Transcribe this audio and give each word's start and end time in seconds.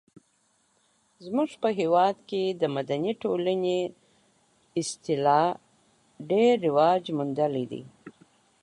زموږ 1.23 1.49
په 1.61 1.69
هېواد 1.79 2.15
کې 2.29 2.43
د 2.61 2.63
مدني 2.75 3.11
ټولنې 3.23 3.77
اصطلاح 4.79 5.49
ډیر 6.29 6.53
رواج 6.67 7.03
موندلی 7.17 7.65
دی. 7.71 7.83